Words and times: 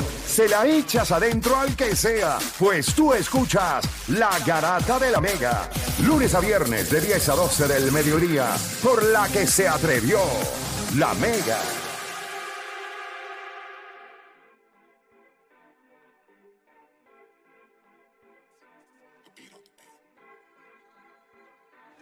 se 0.00 0.48
la 0.48 0.66
echas 0.66 1.10
adentro 1.12 1.56
al 1.56 1.74
que 1.76 1.94
sea, 1.96 2.38
pues 2.58 2.94
tú 2.94 3.12
escuchas 3.12 3.84
La 4.08 4.38
Garata 4.46 4.98
de 4.98 5.10
la 5.10 5.20
Mega, 5.20 5.68
lunes 6.04 6.34
a 6.34 6.40
viernes 6.40 6.90
de 6.90 7.00
10 7.00 7.28
a 7.28 7.34
12 7.34 7.68
del 7.68 7.92
mediodía, 7.92 8.56
por 8.82 9.02
la 9.02 9.28
que 9.28 9.46
se 9.46 9.68
atrevió 9.68 10.18
La 10.96 11.14
Mega. 11.14 11.58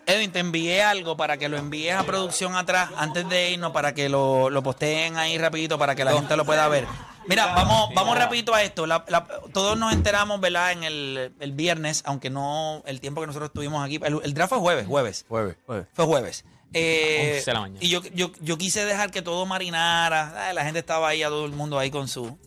Edwin, 0.06 0.32
te 0.32 0.40
envié 0.40 0.82
algo 0.82 1.16
para 1.16 1.38
que 1.38 1.48
lo 1.48 1.56
envíes 1.56 1.94
a 1.94 2.02
producción 2.02 2.54
atrás 2.56 2.90
antes 2.96 3.28
de 3.28 3.52
irnos 3.52 3.72
para 3.72 3.94
que 3.94 4.08
lo, 4.08 4.50
lo 4.50 4.62
posteen 4.62 5.16
ahí 5.16 5.38
rapidito 5.38 5.78
para 5.78 5.94
que 5.94 6.04
la 6.04 6.12
gente 6.12 6.36
lo 6.36 6.44
pueda 6.44 6.68
ver. 6.68 6.86
Mira, 7.26 7.46
vamos, 7.54 7.90
vamos 7.94 8.16
rapidito 8.18 8.54
a 8.54 8.62
esto. 8.62 8.86
La- 8.86 9.04
la- 9.08 9.26
todos 9.52 9.78
nos 9.78 9.92
enteramos, 9.92 10.40
¿verdad? 10.40 10.72
En 10.72 10.82
el, 10.84 11.34
el 11.38 11.52
viernes, 11.52 12.02
aunque 12.06 12.30
no 12.30 12.82
el 12.86 13.00
tiempo 13.00 13.20
que 13.20 13.26
nosotros 13.26 13.48
estuvimos 13.50 13.84
aquí. 13.84 14.00
El, 14.02 14.20
el 14.22 14.34
draft 14.34 14.50
fue 14.50 14.58
jueves, 14.58 14.86
jueves. 14.86 15.24
Jueves. 15.28 15.56
Fue 15.94 16.04
jueves. 16.04 16.44
Eh, 16.74 17.34
11 17.36 17.44
de 17.50 17.52
la 17.54 17.60
mañana. 17.60 17.78
y 17.82 17.88
yo, 17.90 18.00
yo, 18.14 18.32
yo 18.40 18.56
quise 18.58 18.84
dejar 18.84 19.10
que 19.10 19.20
todo 19.22 19.44
marinara. 19.46 20.48
Ay, 20.48 20.54
la 20.54 20.64
gente 20.64 20.78
estaba 20.78 21.08
ahí, 21.08 21.22
a 21.22 21.28
todo 21.28 21.44
el 21.44 21.52
mundo 21.52 21.78
ahí 21.78 21.90
con 21.90 22.08
su. 22.08 22.38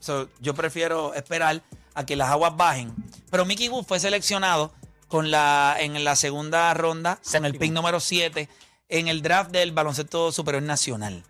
So, 0.00 0.28
yo 0.40 0.54
prefiero 0.54 1.14
esperar 1.14 1.62
a 1.94 2.06
que 2.06 2.14
las 2.14 2.28
aguas 2.30 2.56
bajen. 2.56 2.94
Pero 3.30 3.44
Mickey 3.44 3.68
Wood 3.68 3.84
fue 3.84 3.98
seleccionado 4.00 4.72
con 5.08 5.30
la, 5.30 5.76
en 5.80 6.04
la 6.04 6.14
segunda 6.16 6.72
ronda, 6.74 7.18
con 7.32 7.44
el 7.46 7.52
pick 7.58 7.72
número 7.72 7.98
7, 8.00 8.48
en 8.90 9.08
el 9.08 9.22
draft 9.22 9.50
del 9.50 9.72
baloncesto 9.72 10.30
superior 10.30 10.62
nacional. 10.62 11.24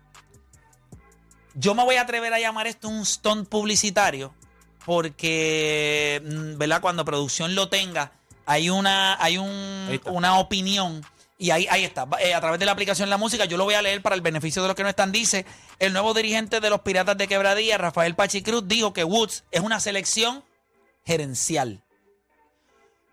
Yo 1.55 1.75
me 1.75 1.83
voy 1.83 1.95
a 1.95 2.01
atrever 2.01 2.33
a 2.33 2.39
llamar 2.39 2.67
esto 2.67 2.87
un 2.89 3.05
stunt 3.05 3.47
publicitario 3.49 4.33
porque, 4.85 6.21
mm, 6.25 6.57
¿verdad? 6.57 6.81
Cuando 6.81 7.05
producción 7.05 7.55
lo 7.55 7.69
tenga, 7.69 8.11
hay 8.45 8.69
una, 8.69 9.21
hay 9.23 9.37
un- 9.37 10.01
una 10.05 10.39
opinión 10.39 11.03
y 11.37 11.51
ahí, 11.51 11.67
ahí 11.69 11.83
está. 11.85 12.07
Eh, 12.21 12.33
a 12.33 12.41
través 12.41 12.59
de 12.59 12.65
la 12.65 12.71
aplicación 12.73 13.09
La 13.09 13.17
Música, 13.17 13.45
yo 13.45 13.55
lo 13.57 13.63
voy 13.65 13.73
a 13.75 13.81
leer 13.81 14.01
para 14.01 14.15
el 14.15 14.21
beneficio 14.21 14.61
de 14.61 14.67
los 14.67 14.75
que 14.75 14.83
no 14.83 14.89
están. 14.89 15.11
Dice, 15.11 15.45
el 15.79 15.93
nuevo 15.93 16.13
dirigente 16.13 16.59
de 16.59 16.69
los 16.69 16.81
Piratas 16.81 17.17
de 17.17 17.27
Quebradilla, 17.27 17.77
Rafael 17.77 18.15
Pachicruz, 18.15 18.67
dijo 18.67 18.93
que 18.93 19.03
Woods 19.03 19.43
es 19.51 19.61
una 19.61 19.79
selección 19.79 20.43
gerencial. 21.05 21.81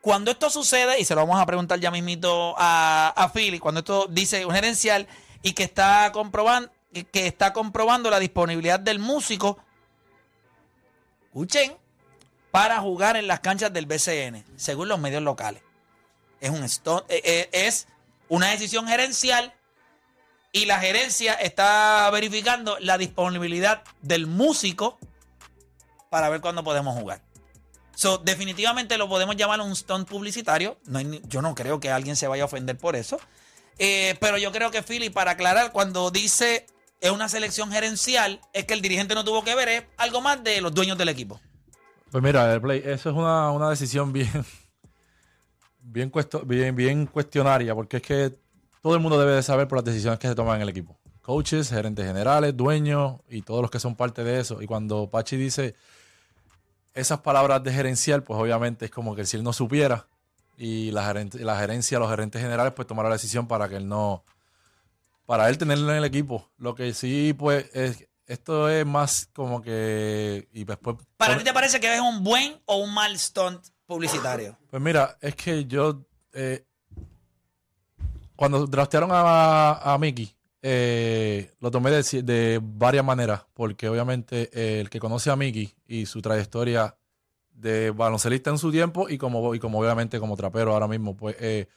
Cuando 0.00 0.30
esto 0.30 0.50
sucede, 0.50 1.00
y 1.00 1.04
se 1.04 1.14
lo 1.14 1.20
vamos 1.26 1.40
a 1.40 1.46
preguntar 1.46 1.80
ya 1.80 1.90
mismito 1.90 2.54
a, 2.58 3.12
a 3.16 3.32
Philly, 3.32 3.58
cuando 3.58 3.80
esto 3.80 4.06
dice 4.08 4.44
un 4.46 4.54
gerencial 4.54 5.06
y 5.42 5.52
que 5.52 5.64
está 5.64 6.10
comprobando, 6.12 6.70
que 7.04 7.26
está 7.26 7.52
comprobando 7.52 8.10
la 8.10 8.18
disponibilidad 8.18 8.80
del 8.80 8.98
músico, 8.98 9.58
escuchen, 11.26 11.76
para 12.50 12.80
jugar 12.80 13.16
en 13.16 13.26
las 13.26 13.40
canchas 13.40 13.72
del 13.72 13.86
BCN, 13.86 14.44
según 14.56 14.88
los 14.88 14.98
medios 14.98 15.22
locales. 15.22 15.62
Es, 16.40 16.50
un 16.50 16.62
sto- 16.68 17.04
eh, 17.08 17.20
eh, 17.24 17.48
es 17.52 17.86
una 18.28 18.48
decisión 18.48 18.86
gerencial 18.88 19.52
y 20.52 20.64
la 20.66 20.78
gerencia 20.78 21.34
está 21.34 22.08
verificando 22.10 22.78
la 22.80 22.96
disponibilidad 22.98 23.82
del 24.00 24.26
músico 24.26 24.98
para 26.08 26.28
ver 26.30 26.40
cuándo 26.40 26.64
podemos 26.64 26.98
jugar. 26.98 27.20
Definitivamente 28.24 28.98
lo 28.98 29.08
podemos 29.08 29.36
llamar 29.36 29.60
un 29.60 29.74
stunt 29.74 30.06
publicitario. 30.08 30.78
Yo 31.28 31.40
no 31.42 31.54
creo 31.54 31.80
que 31.80 31.90
alguien 31.90 32.14
se 32.16 32.28
vaya 32.28 32.42
a 32.42 32.46
ofender 32.46 32.76
por 32.76 32.94
eso. 32.94 33.18
Eh, 33.78 34.16
pero 34.20 34.36
yo 34.38 34.52
creo 34.52 34.70
que 34.70 34.82
Philly, 34.82 35.10
para 35.10 35.32
aclarar, 35.32 35.72
cuando 35.72 36.10
dice 36.10 36.66
es 37.00 37.10
una 37.10 37.28
selección 37.28 37.70
gerencial, 37.70 38.40
es 38.52 38.64
que 38.64 38.74
el 38.74 38.80
dirigente 38.82 39.14
no 39.14 39.24
tuvo 39.24 39.44
que 39.44 39.54
ver, 39.54 39.68
es 39.68 39.84
algo 39.96 40.20
más 40.20 40.42
de 40.42 40.60
los 40.60 40.72
dueños 40.74 40.96
del 40.98 41.08
equipo. 41.08 41.40
Pues 42.10 42.22
mira, 42.22 42.58
Play, 42.60 42.82
eso 42.84 43.10
es 43.10 43.16
una, 43.16 43.50
una 43.50 43.68
decisión 43.70 44.12
bien, 44.12 44.30
bien, 45.80 46.10
bien, 46.44 46.74
bien 46.76 47.06
cuestionaria, 47.06 47.74
porque 47.74 47.98
es 47.98 48.02
que 48.02 48.38
todo 48.82 48.94
el 48.94 49.00
mundo 49.00 49.18
debe 49.18 49.32
de 49.32 49.42
saber 49.42 49.68
por 49.68 49.78
las 49.78 49.84
decisiones 49.84 50.18
que 50.18 50.28
se 50.28 50.34
toman 50.34 50.56
en 50.56 50.62
el 50.62 50.68
equipo. 50.68 50.98
Coaches, 51.22 51.68
gerentes 51.70 52.06
generales, 52.06 52.56
dueños 52.56 53.16
y 53.28 53.42
todos 53.42 53.60
los 53.60 53.70
que 53.70 53.80
son 53.80 53.96
parte 53.96 54.22
de 54.22 54.38
eso. 54.40 54.62
Y 54.62 54.66
cuando 54.66 55.10
Pachi 55.10 55.36
dice 55.36 55.74
esas 56.94 57.18
palabras 57.20 57.62
de 57.64 57.72
gerencial, 57.72 58.22
pues 58.22 58.38
obviamente 58.40 58.84
es 58.86 58.90
como 58.90 59.14
que 59.16 59.26
si 59.26 59.36
él 59.36 59.42
no 59.42 59.52
supiera 59.52 60.06
y 60.56 60.92
la, 60.92 61.04
gerente- 61.04 61.40
la 61.40 61.58
gerencia, 61.58 61.98
los 61.98 62.08
gerentes 62.08 62.40
generales, 62.40 62.72
pues 62.74 62.86
tomaron 62.86 63.10
la 63.10 63.16
decisión 63.16 63.48
para 63.48 63.68
que 63.68 63.76
él 63.76 63.88
no, 63.88 64.22
para 65.26 65.48
él 65.48 65.58
tenerlo 65.58 65.90
en 65.90 65.98
el 65.98 66.04
equipo. 66.04 66.50
Lo 66.56 66.74
que 66.74 66.94
sí, 66.94 67.34
pues, 67.36 67.68
es, 67.74 68.08
esto 68.26 68.68
es 68.68 68.86
más 68.86 69.28
como 69.34 69.60
que, 69.60 70.48
y 70.52 70.64
después... 70.64 70.96
¿Para 71.16 71.36
ti 71.36 71.44
te 71.44 71.52
parece 71.52 71.78
que 71.80 71.94
es 71.94 72.00
un 72.00 72.24
buen 72.24 72.60
o 72.64 72.76
un 72.76 72.94
mal 72.94 73.18
stunt 73.18 73.66
publicitario? 73.86 74.56
Pues 74.70 74.82
mira, 74.82 75.18
es 75.20 75.34
que 75.34 75.64
yo. 75.66 76.02
eh, 76.32 76.64
cuando 78.36 78.66
draftearon 78.66 79.10
a, 79.12 79.92
a 79.92 79.98
Mickey, 79.98 80.34
eh, 80.60 81.54
lo 81.60 81.70
tomé 81.70 81.90
de, 81.90 82.22
de 82.22 82.60
varias 82.62 83.04
maneras. 83.04 83.42
Porque 83.54 83.88
obviamente 83.88 84.50
eh, 84.52 84.80
el 84.80 84.90
que 84.90 85.00
conoce 85.00 85.30
a 85.30 85.36
Mickey 85.36 85.74
y 85.86 86.06
su 86.06 86.20
trayectoria 86.20 86.96
de 87.50 87.90
baloncelista 87.90 88.50
en 88.50 88.58
su 88.58 88.70
tiempo 88.70 89.08
y 89.08 89.16
como, 89.16 89.54
y 89.54 89.58
como 89.58 89.80
obviamente 89.80 90.20
como 90.20 90.36
trapero 90.36 90.74
ahora 90.74 90.86
mismo, 90.86 91.16
pues 91.16 91.36
eh, 91.40 91.68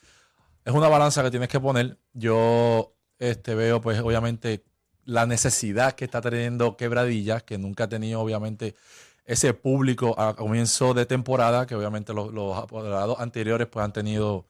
es 0.65 0.73
una 0.73 0.89
balanza 0.89 1.23
que 1.23 1.31
tienes 1.31 1.47
que 1.47 1.59
poner. 1.61 1.97
Yo 2.11 2.93
este, 3.19 3.53
veo, 3.56 3.81
pues 3.81 4.00
obviamente, 4.00 4.63
la 5.06 5.25
necesidad 5.25 5.94
que 5.94 6.06
está 6.06 6.22
teniendo 6.22 6.78
Quebradilla, 6.78 7.41
que 7.41 7.57
nunca 7.57 7.84
ha 7.85 7.90
tenido, 7.90 8.22
obviamente, 8.22 8.75
ese 9.25 9.53
público 9.53 10.19
a 10.19 10.35
comienzo 10.35 10.94
de 10.96 11.06
temporada, 11.06 11.68
que 11.68 11.75
obviamente 11.75 12.13
los, 12.13 12.34
los 12.34 12.57
apoderados 12.57 13.19
anteriores 13.19 13.68
pues 13.68 13.84
han 13.85 13.94
tenido 13.94 14.47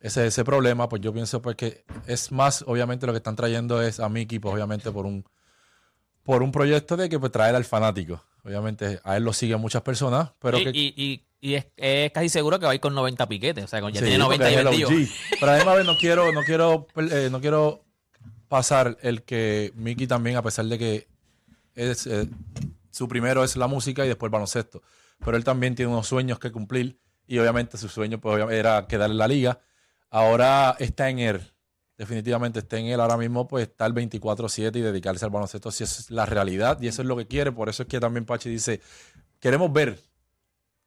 ese, 0.00 0.26
ese 0.28 0.44
problema, 0.44 0.88
pues 0.88 1.02
yo 1.02 1.12
pienso 1.12 1.42
pues 1.42 1.56
que 1.56 1.84
es 2.06 2.30
más, 2.30 2.62
obviamente 2.68 3.06
lo 3.06 3.12
que 3.12 3.16
están 3.16 3.34
trayendo 3.34 3.82
es 3.82 3.98
a 3.98 4.08
Mickey, 4.08 4.38
pues 4.38 4.54
obviamente 4.54 4.92
por 4.92 5.06
un 5.06 5.24
por 6.22 6.42
un 6.42 6.50
proyecto 6.52 6.96
de 6.96 7.08
que 7.08 7.18
pues 7.20 7.30
traer 7.32 7.54
al 7.54 7.64
fanático. 7.64 8.22
Obviamente 8.44 9.00
a 9.04 9.16
él 9.16 9.22
lo 9.24 9.32
siguen 9.32 9.60
muchas 9.60 9.82
personas, 9.82 10.30
pero 10.40 10.58
y, 10.58 10.64
que 10.64 10.70
y, 10.72 10.94
y- 10.96 11.22
y 11.40 11.54
es, 11.54 11.66
es 11.76 12.10
casi 12.12 12.28
seguro 12.28 12.58
que 12.58 12.66
va 12.66 12.72
a 12.72 12.74
ir 12.74 12.80
con 12.80 12.94
90 12.94 13.28
piquetes. 13.28 13.64
O 13.64 13.68
sea, 13.68 13.80
con- 13.80 13.92
ya 13.92 14.00
Sí, 14.00 14.06
tiene 14.06 14.18
90 14.18 14.44
porque 14.44 14.52
y. 14.94 15.10
Pero 15.38 15.52
además 15.52 15.84
no 15.84 15.96
quiero, 15.96 16.32
no 16.32 16.42
quiero, 16.42 16.86
eh, 16.96 17.28
no 17.30 17.40
quiero 17.40 17.84
pasar 18.48 18.98
el 19.02 19.22
que 19.22 19.72
Mickey 19.76 20.06
también, 20.06 20.36
a 20.36 20.42
pesar 20.42 20.66
de 20.66 20.78
que 20.78 21.08
es 21.74 22.06
eh, 22.06 22.28
su 22.90 23.08
primero 23.08 23.44
es 23.44 23.56
la 23.56 23.66
música 23.66 24.04
y 24.04 24.08
después 24.08 24.28
el 24.28 24.32
baloncesto. 24.32 24.82
Pero 25.24 25.36
él 25.36 25.44
también 25.44 25.74
tiene 25.74 25.92
unos 25.92 26.06
sueños 26.06 26.38
que 26.38 26.50
cumplir 26.50 26.98
y 27.26 27.38
obviamente 27.38 27.78
su 27.78 27.88
sueño 27.88 28.20
pues, 28.20 28.50
era 28.50 28.86
quedar 28.86 29.10
en 29.10 29.18
la 29.18 29.28
liga. 29.28 29.60
Ahora 30.10 30.76
está 30.78 31.10
en 31.10 31.18
él. 31.18 31.52
Definitivamente 31.98 32.58
está 32.60 32.78
en 32.78 32.86
él 32.86 33.00
ahora 33.00 33.16
mismo, 33.16 33.48
pues 33.48 33.68
estar 33.68 33.90
24-7 33.90 34.76
y 34.76 34.80
dedicarse 34.82 35.24
al 35.24 35.30
baloncesto, 35.30 35.70
si 35.70 35.84
es 35.84 36.10
la 36.10 36.26
realidad 36.26 36.80
y 36.80 36.88
eso 36.88 37.02
es 37.02 37.08
lo 37.08 37.16
que 37.16 37.26
quiere. 37.26 37.52
Por 37.52 37.68
eso 37.68 37.84
es 37.84 37.88
que 37.88 38.00
también 38.00 38.26
Pachi 38.26 38.50
dice, 38.50 38.80
queremos 39.40 39.72
ver 39.72 39.98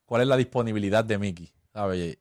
cuál 0.06 0.22
es 0.22 0.28
la 0.28 0.38
disponibilidad 0.38 1.04
de 1.04 1.18
Mickey. 1.18 1.52
¿sabes? 1.74 2.18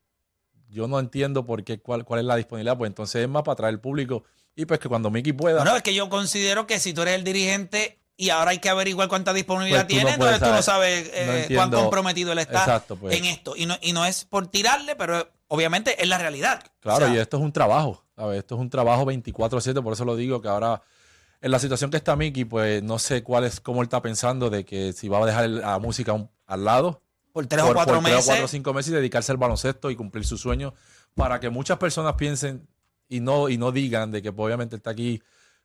Yo 0.68 0.86
no 0.86 0.98
entiendo 0.98 1.46
por 1.46 1.64
qué, 1.64 1.80
cuál, 1.80 2.04
cuál 2.04 2.20
es 2.20 2.26
la 2.26 2.36
disponibilidad, 2.36 2.76
pues 2.76 2.88
entonces 2.88 3.22
es 3.22 3.28
más 3.28 3.42
para 3.42 3.54
atraer 3.54 3.74
el 3.74 3.80
público 3.80 4.24
y 4.60 4.66
pues 4.66 4.80
que 4.80 4.88
cuando 4.88 5.10
Mickey 5.10 5.32
pueda... 5.32 5.58
Bueno, 5.62 5.76
es 5.76 5.82
que 5.82 5.94
yo 5.94 6.08
considero 6.08 6.66
que 6.66 6.78
si 6.80 6.92
tú 6.92 7.02
eres 7.02 7.14
el 7.14 7.24
dirigente 7.24 8.00
y 8.16 8.30
ahora 8.30 8.50
hay 8.50 8.58
que 8.58 8.68
averiguar 8.68 9.06
cuánta 9.08 9.32
disponibilidad 9.32 9.86
Pues 9.86 9.94
no 9.94 10.00
tiene, 10.00 10.14
entonces 10.14 10.40
tú 10.40 10.48
no 10.54 10.62
sabes 10.62 11.08
eh, 11.14 11.46
No 11.48 11.54
cuán 11.56 11.70
comprometido 11.70 12.32
él 12.32 12.38
está 12.40 12.58
Exacto, 12.60 12.96
pues. 12.96 13.16
en 13.16 13.24
esto. 13.26 13.54
Y 13.56 13.66
no, 13.66 13.76
y 13.80 13.92
no 13.92 14.04
es 14.04 14.24
por 14.24 14.48
tirarle, 14.48 14.96
pero 14.96 15.30
obviamente 15.46 16.02
es 16.02 16.08
la 16.08 16.18
realidad. 16.18 16.62
Claro, 16.80 17.04
O 17.04 17.08
sea, 17.08 17.14
y 17.16 17.18
esto 17.20 17.36
es 17.36 17.42
un 17.44 17.52
trabajo, 17.52 18.04
¿sabes? 18.16 18.38
Esto 18.40 18.56
es 18.56 18.60
un 18.60 18.68
trabajo 18.70 19.04
24/7, 19.06 19.80
por 19.82 19.92
eso 19.92 20.04
lo 20.04 20.16
digo 20.16 20.42
que 20.42 20.48
ahora 20.48 20.82
en 21.40 21.52
la 21.52 21.60
situación 21.60 21.92
que 21.92 21.96
está 21.96 22.16
Mickey, 22.16 22.44
pues 22.44 22.82
no 22.82 22.98
sé 22.98 23.22
cuál 23.22 23.44
es 23.44 23.60
cómo 23.60 23.82
él 23.82 23.86
está 23.86 24.02
pensando 24.02 24.50
de 24.50 24.64
que 24.64 24.92
si 24.92 25.06
va 25.08 25.22
a 25.22 25.26
dejar 25.26 25.48
la 25.48 25.78
música 25.78 26.12
un- 26.12 26.28
al 26.48 26.64
lado 26.64 27.00
por 27.32 27.46
tres 27.46 27.62
por, 27.62 27.70
o 27.70 27.74
cuatro 27.74 27.94
por 27.94 28.02
tres 28.02 28.14
meses. 28.16 28.26
o 28.26 28.30
cuatro 28.30 28.44
o 28.46 28.48
cinco 28.48 28.74
meses 28.74 28.90
y 28.90 28.94
dedicarse 28.96 29.30
al 29.30 29.38
baloncesto 29.38 29.92
y 29.92 29.94
cumplir 29.94 30.24
su 30.26 30.36
sueño 30.36 30.74
para 31.14 31.38
que 31.38 31.50
muchas 31.50 31.78
personas 31.78 32.14
piensen 32.14 32.66
y 33.08 33.20
no, 33.20 33.48
y 33.48 33.58
no 33.58 33.72
digan 33.72 34.10
de 34.10 34.22
que 34.22 34.32
pues, 34.32 34.46
obviamente 34.46 34.76
está 34.76 34.90
aquí 34.90 35.22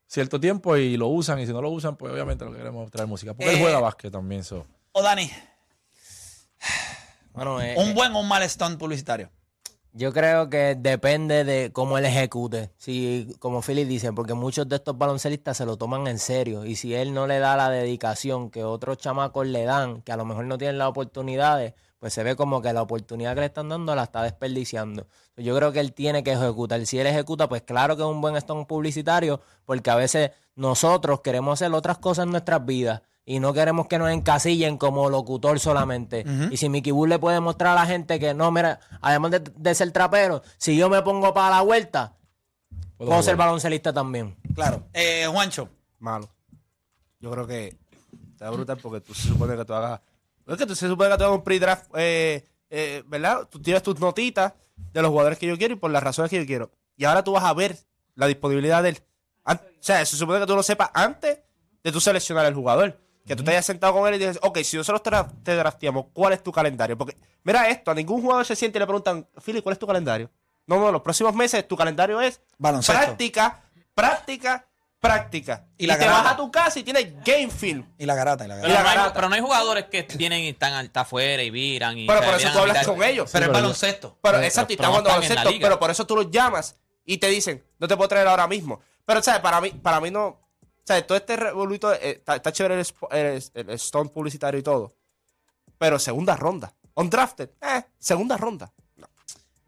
cierto 0.08 0.40
tiempo 0.40 0.78
y 0.78 0.98
lo 0.98 1.08
usan 1.08 1.40
y 1.40 1.46
si 1.46 1.54
no 1.54 1.62
lo 1.62 1.70
usan, 1.70 1.96
pues 1.96 2.12
obviamente 2.14 2.46
lo 2.46 2.52
que 2.52 2.58
queremos 2.58 2.86
es 2.86 2.92
traer 2.92 3.08
música. 3.08 3.34
Porque 3.34 3.50
Eh, 3.52 3.54
él 3.56 3.62
juega 3.62 3.80
básquet 3.80 4.12
también, 4.12 4.44
so. 4.44 4.66
O 4.92 5.02
Dani, 5.02 5.30
Bueno, 7.34 7.62
eh, 7.62 7.76
un 7.78 7.90
eh, 7.90 7.94
buen 7.94 8.14
o 8.14 8.20
un 8.20 8.28
mal 8.28 8.48
stunt 8.48 8.78
publicitario. 8.78 9.30
yo 9.92 10.14
creo 10.14 10.50
que 10.50 10.76
depende 10.78 11.44
de 11.44 11.72
cómo 11.72 11.98
él 11.98 12.06
ejecute. 12.06 12.72
Si, 12.78 13.36
como 13.40 13.62
Philly 13.62 13.86
dice, 13.86 14.12
porque 14.14 14.34
muchos 14.34 14.68
de 14.70 14.76
estos 14.78 14.98
baloncelistas 14.98 15.58
se 15.58 15.66
lo 15.66 15.78
toman 15.78 16.08
en 16.08 16.20
serio. 16.20 16.66
Y 16.66 16.76
si 16.76 16.94
él 16.96 17.14
no 17.14 17.28
le 17.28 17.40
da 17.40 17.56
la 17.58 17.70
dedicación 17.70 18.50
que 18.52 18.64
otros 18.64 18.98
chamacos 19.00 19.48
le 19.48 19.64
dan, 19.64 20.02
que 20.02 20.12
a 20.12 20.18
lo 20.18 20.26
mejor 20.26 20.46
no 20.46 20.58
tienen 20.58 20.78
las 20.78 20.88
oportunidades, 20.90 21.74
pues 22.04 22.14
se 22.16 22.22
ve 22.22 22.36
como 22.36 22.62
que 22.62 22.74
la 22.74 22.82
oportunidad 22.82 23.34
que 23.34 23.40
le 23.40 23.46
están 23.46 23.70
dando 23.70 23.96
la 23.96 24.04
está 24.04 24.24
desperdiciando. 24.24 25.08
Yo 25.38 25.56
creo 25.56 25.72
que 25.72 25.80
él 25.80 25.94
tiene 25.94 26.22
que 26.22 26.34
ejecutar. 26.34 26.86
Si 26.86 27.00
él 27.00 27.08
ejecuta, 27.08 27.48
pues 27.48 27.62
claro 27.62 27.96
que 27.96 28.02
es 28.02 28.10
un 28.10 28.20
buen 28.20 28.36
stunt 28.42 28.68
publicitario, 28.68 29.40
porque 29.64 29.90
a 29.90 29.96
veces 29.96 30.32
nosotros 30.58 31.22
queremos 31.22 31.54
hacer 31.54 31.74
otras 31.74 32.00
cosas 32.00 32.26
en 32.26 32.32
nuestras 32.32 32.66
vidas 32.66 33.04
Y 33.24 33.40
no 33.40 33.54
queremos 33.54 33.88
que 33.88 33.98
nos 34.00 34.10
encasillen 34.10 34.78
como 34.78 35.10
locutor 35.10 35.62
solamente. 35.62 36.26
Y 36.52 36.58
si 36.58 36.68
Mickey 36.68 36.92
Bull 36.92 37.08
le 37.08 37.20
puede 37.20 37.40
mostrar 37.40 37.78
a 37.78 37.80
la 37.80 37.86
gente 37.86 38.20
que 38.20 38.34
no, 38.34 38.52
mira, 38.52 38.82
además 39.00 39.32
de, 39.32 39.40
de 39.40 39.74
ser 39.74 39.90
trapero, 39.94 40.42
si 40.58 40.76
yo 40.76 40.90
me 40.90 41.02
pongo 41.04 41.34
para 41.34 41.52
la 41.56 41.62
vuelta, 41.62 42.18
Puedo 42.98 43.12
puedo 43.12 43.24
ser 43.24 43.38
baloncelista 43.38 43.94
también. 43.94 44.36
Claro. 44.54 44.84
Eh, 44.92 45.26
Juancho. 45.32 45.70
malo. 46.00 46.28
Yo 47.22 47.32
creo 47.32 47.48
que 47.48 47.78
está 48.34 48.50
brutal 48.50 48.78
porque 48.82 49.00
tú 49.00 49.14
se 49.14 49.30
supone 49.30 49.56
que 49.56 49.64
tú 49.64 49.74
hagas. 49.74 50.02
Es 50.48 50.58
que 50.58 50.66
tú 50.66 50.76
se 50.76 50.88
supone 50.88 51.10
que 51.10 51.18
tú 51.18 51.24
hagas 51.24 51.38
un 51.38 51.44
pre-draft, 51.44 51.90
eh, 51.96 52.46
eh, 52.70 53.04
¿verdad? 53.08 53.48
Tú 53.50 53.62
tienes 53.62 53.82
tus 53.84 54.00
notitas 54.00 54.54
de 54.76 55.02
los 55.02 55.10
jugadores 55.12 55.38
que 55.38 55.48
yo 55.48 55.58
quiero 55.58 55.74
y 55.74 55.78
por 55.78 55.92
las 55.92 56.04
razones 56.04 56.30
que 56.30 56.38
yo 56.40 56.46
quiero. 56.46 56.72
Y 56.98 57.06
ahora 57.06 57.24
tú 57.24 57.32
vas 57.32 57.44
a 57.44 57.54
ver 57.54 57.78
la 58.16 58.28
disponibilidad 58.28 58.84
de 58.84 58.90
él. 58.90 58.98
An- 59.46 59.58
O 59.64 59.84
sea, 59.84 60.06
se 60.06 60.16
supone 60.18 60.40
que 60.40 60.46
tú 60.46 60.56
lo 60.56 60.64
sepas 60.64 60.90
antes 60.94 61.40
de 61.84 61.92
tú 61.92 62.00
seleccionar 62.00 62.46
al 62.46 62.54
jugador. 62.54 63.00
Que 63.26 63.38
tú 63.38 63.44
te 63.44 63.52
hayas 63.52 63.66
sentado 63.66 63.94
con 63.94 64.06
él 64.08 64.16
y 64.16 64.18
dices, 64.18 64.38
ok, 64.42 64.58
si 64.64 64.76
nosotros 64.76 65.26
te 65.44 65.56
drafteamos, 65.56 66.08
¿cuál 66.12 66.34
es 66.34 66.44
tu 66.44 66.52
calendario? 66.52 66.98
Porque, 66.98 67.16
mira 67.44 67.70
esto, 67.70 67.92
a 67.92 67.94
ningún 67.96 68.22
jugador 68.22 68.46
se 68.46 68.54
siente 68.56 68.78
y 68.78 68.82
le 68.82 68.86
preguntan, 68.86 69.26
Philly, 69.42 69.62
¿cuál 69.62 69.74
es 69.74 69.80
tu 69.80 69.88
calendario? 69.88 70.30
No, 70.68 70.78
no, 70.78 70.92
los 70.92 71.02
próximos 71.02 71.34
meses 71.34 71.66
tu 71.66 71.78
calendario 71.78 72.20
es 72.20 72.42
Baloncesto. 72.58 73.02
práctica, 73.02 73.64
práctica, 73.94 74.68
práctica. 75.04 75.68
Y 75.78 75.84
Y, 75.84 75.88
la 75.88 75.98
te 76.00 76.06
garata. 76.06 76.24
vas 76.24 76.34
a 76.34 76.38
tu 76.38 76.50
casa 76.50 76.80
y 76.80 76.84
tienes 76.84 77.14
game 77.26 77.50
film. 77.50 77.86
Y 77.98 78.06
la 78.06 78.16
garata, 78.16 78.46
y 78.46 78.48
la 78.48 78.56
Pero, 78.56 78.68
garata. 78.70 78.80
la 78.80 78.84
no 78.84 78.90
hay, 78.90 78.96
garata. 78.96 79.14
pero 79.14 79.30
no 79.30 79.36
hay 79.36 79.42
jugadores 79.42 79.86
que 79.92 80.08
vienen 80.16 80.40
y 80.40 80.50
están, 80.50 80.90
afuera 80.94 81.44
y 81.44 81.50
viran. 81.50 81.98
Y, 81.98 82.08
Pero 82.08 82.22
por 82.22 82.36
eso 82.36 82.50
tú 82.54 82.58
a 82.58 82.62
hablas 82.62 82.88
con 82.88 83.04
ellos. 83.04 83.30
Pero 83.32 83.46
es 83.46 83.50
pero- 83.50 83.62
baloncesto. 83.62 84.18
Pero 84.22 84.36
Pero- 84.38 84.44
exacto, 84.48 84.74
y 84.74 84.78
pero 84.78 84.92
la 84.94 85.02
baloncesto, 85.02 85.50
pero 85.60 85.80
por 85.80 85.92
eso 85.92 86.08
tú 86.08 86.16
los 86.16 86.32
llamas 86.32 86.78
y 87.06 87.18
te 87.18 87.28
dicen, 87.28 87.62
no 87.80 87.88
te 87.88 87.98
puedo 87.98 88.08
traer 88.08 88.28
ahora 88.28 88.48
mismo. 88.48 88.80
Pero, 89.06 89.22
¿sabes? 89.22 89.42
Para 89.42 89.60
mí, 89.60 89.72
para 89.72 90.00
mí 90.00 90.10
no. 90.10 90.26
O 90.28 90.86
sea, 90.86 91.06
todo 91.06 91.18
este 91.18 91.36
revoluto, 91.36 91.94
eh, 91.94 92.12
está, 92.20 92.38
está 92.38 92.52
chévere 92.54 92.76
el, 92.80 92.88
el, 93.12 93.44
el 93.54 93.70
stone 93.72 94.10
publicitario 94.10 94.60
y 94.60 94.64
todo. 94.64 94.96
Pero 95.78 96.00
segunda 96.00 96.36
ronda. 96.38 96.74
Undrafted, 96.96 97.50
eh, 97.62 97.84
segunda 98.00 98.38
ronda. 98.38 98.72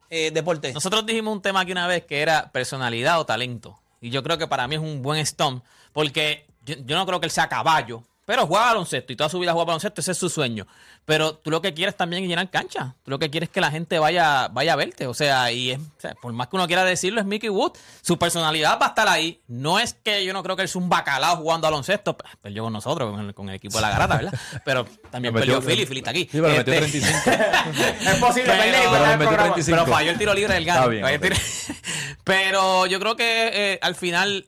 Eh, 0.09 0.31
deporte. 0.31 0.71
Nosotros 0.71 1.05
dijimos 1.05 1.33
un 1.35 1.41
tema 1.41 1.59
aquí 1.61 1.71
una 1.73 1.87
vez 1.87 2.05
que 2.05 2.21
era 2.21 2.51
personalidad 2.51 3.19
o 3.19 3.25
talento. 3.25 3.81
Y 4.01 4.09
yo 4.09 4.23
creo 4.23 4.37
que 4.37 4.47
para 4.47 4.67
mí 4.67 4.75
es 4.75 4.81
un 4.81 5.01
buen 5.01 5.25
stomp. 5.25 5.63
Porque 5.93 6.47
yo, 6.65 6.75
yo 6.85 6.95
no 6.95 7.05
creo 7.05 7.19
que 7.19 7.25
él 7.25 7.31
sea 7.31 7.49
caballo. 7.49 8.03
Pero 8.25 8.47
juega 8.47 8.65
baloncesto 8.65 9.13
y 9.13 9.15
toda 9.15 9.29
su 9.29 9.37
vida 9.39 9.51
juega 9.53 9.65
baloncesto, 9.67 10.01
ese 10.01 10.11
es 10.13 10.17
su 10.17 10.29
sueño. 10.29 10.65
Pero 11.05 11.35
tú 11.35 11.51
lo 11.51 11.61
que 11.61 11.75
quieres 11.75 11.95
también 11.95 12.23
es 12.23 12.29
llenar 12.29 12.49
cancha. 12.49 12.95
Tú 13.03 13.11
lo 13.11 13.19
que 13.19 13.29
quieres 13.29 13.49
es 13.49 13.53
que 13.53 13.61
la 13.61 13.69
gente 13.69 13.99
vaya, 13.99 14.47
vaya 14.47 14.73
a 14.73 14.75
verte. 14.75 15.05
O 15.05 15.13
sea, 15.13 15.51
y 15.51 15.69
es, 15.71 15.79
o 15.79 15.99
sea, 15.99 16.15
por 16.15 16.33
más 16.33 16.47
que 16.47 16.55
uno 16.55 16.65
quiera 16.65 16.83
decirlo, 16.83 17.19
es 17.21 17.27
Mickey 17.27 17.49
Wood. 17.49 17.73
Su 18.01 18.17
personalidad 18.17 18.79
va 18.81 18.87
a 18.87 18.89
estar 18.89 19.07
ahí. 19.07 19.41
No 19.47 19.79
es 19.79 19.93
que 19.93 20.25
yo 20.25 20.33
no 20.33 20.41
creo 20.41 20.55
que 20.55 20.63
él 20.63 20.67
sea 20.69 20.81
un 20.81 20.89
bacalao 20.89 21.37
jugando 21.37 21.67
baloncesto. 21.67 22.17
Perdió 22.41 22.63
con 22.63 22.73
nosotros, 22.73 23.11
con 23.11 23.19
el, 23.27 23.33
con 23.35 23.49
el 23.49 23.55
equipo 23.55 23.77
de 23.77 23.81
la 23.83 23.89
garata, 23.91 24.15
¿verdad? 24.17 24.33
Pero 24.65 24.85
también 25.11 25.31
Me 25.31 25.39
perdió 25.41 25.61
Philly, 25.61 25.85
Philly 25.85 25.99
está 25.99 26.09
aquí. 26.09 26.21
Sí, 26.23 26.29
pero 26.41 26.47
le 26.49 26.57
metió 26.57 26.73
Este- 26.73 26.99
35. 27.01 27.31
Es 28.09 28.15
posible, 28.15 28.51
Pero- 28.51 28.63
perder 28.63 28.69
y 28.69 28.77
pero 28.79 28.89
botar 28.89 29.05
me 29.07 29.11
el 29.13 29.19
metió 29.19 29.27
programa. 29.29 29.53
35. 29.53 29.83
pero 29.85 29.95
falló 29.95 30.11
el 30.11 30.17
tiro 30.17 30.33
libre 30.33 30.53
del 30.55 30.63
tiro- 30.63 31.35
Pero 32.23 32.85
yo 32.87 32.99
creo 32.99 33.15
que 33.15 33.49
eh, 33.73 33.79
al 33.83 33.93
final 33.95 34.47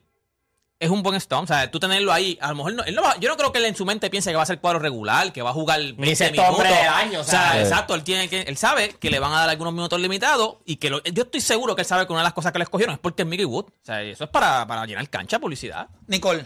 es 0.80 0.90
un 0.90 1.02
buen 1.02 1.20
stomp. 1.20 1.44
O 1.44 1.46
sea, 1.46 1.70
tú 1.70 1.80
tenerlo 1.80 2.12
ahí, 2.12 2.38
a 2.40 2.48
lo 2.50 2.54
mejor 2.56 2.72
no, 2.74 2.84
él 2.84 2.94
no 2.94 3.02
va- 3.02 3.16
yo 3.18 3.28
no 3.28 3.36
creo 3.36 3.50
que 3.52 3.58
él 3.58 3.64
en 3.64 3.74
su 3.76 3.84
mente 3.84 4.10
piense 4.10 4.30
que 4.30 4.36
va 4.36 4.42
a 4.42 4.46
ser 4.46 4.60
cuadro 4.60 4.78
regular, 4.78 5.32
que 5.32 5.42
va 5.42 5.50
a 5.50 5.52
jugar 5.52 5.80
20 5.80 6.14
sexto 6.16 6.40
minutos. 6.42 6.54
hombre 6.60 6.74
del 6.74 6.88
año, 6.88 7.20
o 7.20 7.24
sea, 7.24 7.60
exacto, 7.60 7.94
él 7.94 8.04
tiene 8.04 8.28
que, 8.28 8.42
él 8.42 8.56
sabe 8.56 8.90
que 8.90 9.10
le 9.10 9.18
van 9.18 9.32
a 9.32 9.40
dar 9.40 9.48
algunos 9.50 9.72
minutos 9.72 10.00
limitados 10.00 10.56
y 10.64 10.76
que 10.76 10.90
lo- 10.90 11.02
yo 11.02 11.24
estoy 11.24 11.40
seguro 11.40 11.74
que 11.74 11.82
él 11.82 11.86
sabe 11.86 12.06
que 12.06 12.12
una 12.12 12.20
de 12.20 12.24
las 12.26 12.32
cosas 12.34 12.52
que 12.52 12.58
le 12.58 12.64
escogieron 12.64 12.94
es 12.94 13.00
porque 13.00 13.22
es 13.22 13.28
Mickey 13.28 13.44
Wood. 13.44 13.64
O 13.66 13.72
sea, 13.82 14.02
eso 14.02 14.24
es 14.24 14.30
para, 14.30 14.66
para 14.66 14.86
llenar 14.86 15.08
cancha, 15.10 15.38
publicidad. 15.38 15.88
Nicole, 16.06 16.44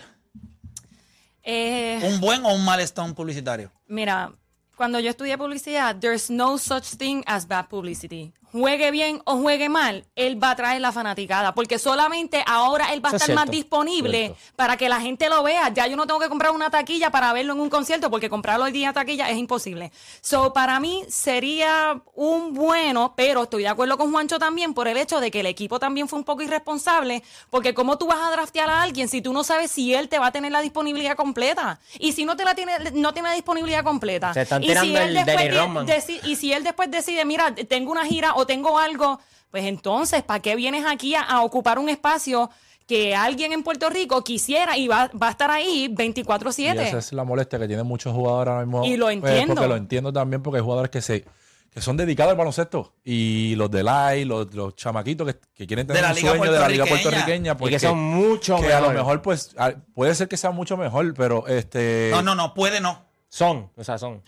Eh, 1.44 2.00
¿un 2.05 2.20
buen 2.20 2.44
o 2.44 2.55
un 2.55 2.64
mal 2.64 2.81
stone 2.81 3.14
publicitario? 3.14 3.70
mira, 3.88 4.32
cuando 4.76 4.99
yo 5.00 5.11
estudié 5.11 5.37
publicidad, 5.37 5.96
there's 6.00 6.31
no 6.31 6.56
such 6.58 6.96
thing 6.96 7.23
as 7.26 7.46
bad 7.46 7.67
publicity. 7.69 8.32
Juegue 8.52 8.90
bien 8.90 9.22
o 9.25 9.38
juegue 9.38 9.69
mal, 9.70 10.04
él 10.14 10.43
va 10.43 10.50
a 10.50 10.56
traer 10.56 10.81
la 10.82 10.93
fanaticada, 10.93 11.54
porque 11.54 11.78
solamente 11.78 12.44
ahora 12.46 12.93
él 12.93 13.02
va 13.04 13.08
a 13.08 13.10
Eso 13.10 13.16
es 13.16 13.22
estar 13.22 13.34
más 13.37 13.50
disponible 13.50 14.19
cierto. 14.19 14.37
para 14.56 14.76
que 14.76 14.88
la 14.90 15.00
gente 15.00 15.28
lo 15.31 15.43
vea. 15.43 15.70
Ya 15.72 15.87
yo 15.87 15.96
no 15.96 16.06
tengo 16.06 16.20
que 16.20 16.28
comprar 16.28 16.50
una 16.52 16.69
taquilla 16.70 17.10
para 17.10 17.32
verlo 17.32 17.54
en 17.54 17.60
un 17.60 17.70
concierto, 17.70 18.10
porque 18.10 18.28
comprarlo 18.28 18.66
hoy 18.66 18.72
día 18.72 18.88
en 18.88 18.94
taquilla 18.94 19.31
es 19.31 19.38
imposible. 19.38 19.90
So, 20.20 20.52
para 20.52 20.78
mí 20.81 21.02
sería 21.08 22.02
un 22.14 22.52
bueno, 22.54 23.14
pero 23.16 23.44
estoy 23.44 23.62
de 23.62 23.69
acuerdo 23.69 23.96
con 23.96 24.12
Juancho 24.12 24.38
también 24.38 24.75
por 24.75 24.87
el 24.87 24.96
hecho 24.98 25.19
de 25.20 25.31
que 25.31 25.40
el 25.40 25.46
equipo 25.46 25.78
también 25.78 26.06
fue 26.08 26.19
un 26.19 26.25
poco 26.25 26.43
irresponsable, 26.43 27.22
porque 27.48 27.72
cómo 27.75 27.96
tú 27.96 28.06
vas 28.06 28.19
a 28.20 28.31
draftear 28.32 28.69
a 28.69 28.82
alguien 28.82 29.08
si 29.08 29.22
tú 29.22 29.32
no 29.32 29.44
sabes 29.44 29.70
si 29.70 29.94
él 29.94 30.08
te 30.10 30.19
va 30.19 30.26
a 30.26 30.32
tener 30.32 30.52
la 30.52 30.60
disponibilidad 30.60 31.16
completa. 31.16 31.81
Y 31.98 32.12
si 32.12 32.25
no 32.26 32.37
te 32.37 32.44
la 32.44 32.55
tiene, 32.55 32.72
no 32.93 33.14
tiene 33.14 33.31
la 33.31 33.34
disponibilidad 33.34 33.82
completa. 33.82 34.34
Se 34.34 34.43
están 34.43 34.62
y 34.62 34.66
tirando 34.66 34.98
él 35.00 35.16
el 35.16 35.25
después 35.25 35.38
de- 35.38 35.87
deci- 35.87 36.20
y 36.25 36.37
si 36.37 36.52
él 36.52 36.64
después 36.64 36.90
decide, 36.90 37.25
mira, 37.25 37.55
tengo 37.55 37.90
una 37.93 38.05
gira 38.05 38.34
o 38.43 38.47
tengo 38.47 38.79
algo, 38.79 39.19
pues 39.50 39.65
entonces, 39.65 40.23
¿para 40.23 40.41
qué 40.41 40.55
vienes 40.56 40.85
aquí 40.87 41.15
a, 41.15 41.23
a 41.23 41.43
ocupar 41.43 41.79
un 41.79 41.89
espacio 41.89 42.50
que 42.87 43.15
alguien 43.15 43.53
en 43.53 43.62
Puerto 43.62 43.89
Rico 43.91 44.23
quisiera 44.25 44.77
y 44.77 44.89
va, 44.89 45.09
va 45.21 45.29
a 45.29 45.31
estar 45.31 45.50
ahí 45.50 45.85
Y 45.89 46.03
esa 46.03 46.23
24/7? 46.25 46.97
es 46.99 47.12
la 47.12 47.25
molestia 47.25 47.59
que 47.59 47.67
tienen 47.67 47.87
muchos 47.87 48.12
jugadores 48.12 48.50
ahora 48.53 48.65
mismo. 48.67 48.85
Y 48.85 48.97
lo 48.97 49.06
Pues, 49.06 49.17
entiendo. 49.17 49.55
porque 49.55 49.69
lo 49.69 49.77
entiendo 49.77 50.12
también 50.12 50.43
porque 50.43 50.59
hay 50.59 50.65
jugadores 50.65 50.91
que 50.91 51.00
se 51.00 51.25
que 51.71 51.81
son 51.81 51.97
dedicados 51.97 52.33
al 52.33 52.37
baloncesto. 52.37 52.93
Y 53.03 53.55
los 53.55 53.71
de 53.71 53.83
LAI, 53.83 54.27
los, 54.27 54.53
los 54.53 54.77
chamaquitos 54.77 55.27
que, 55.27 55.41
que 55.55 55.67
quieren 55.67 55.87
tener 55.87 56.03
De 56.03 56.06
la 56.09 56.12
un 56.12 56.17
liga 56.21 56.29
sueño 56.37 56.53
de 56.53 56.59
la 56.59 56.69
liga 56.69 56.85
puertorriqueña. 56.85 57.56
puertorriqueña. 57.56 57.56
Y 57.67 57.71
que 57.71 57.79
son 57.89 57.99
mucho 57.99 58.56
que 58.61 58.75
a 58.75 58.81
lo 58.81 58.89
mejor. 58.89 58.94
mejor, 58.97 59.23
pues, 59.23 59.55
a- 59.56 59.73
puede 59.94 60.15
ser 60.15 60.29
que 60.29 60.37
sea 60.37 60.50
mucho 60.50 60.77
mejor, 60.77 61.15
pero 61.15 61.47
este. 61.47 62.09
No, 62.11 62.21
no, 62.21 62.35
no, 62.35 62.53
puede 62.53 62.83
no. 62.83 63.06
Son, 63.31 63.71
o 63.75 63.85
sea, 63.85 63.97
son. 63.97 64.23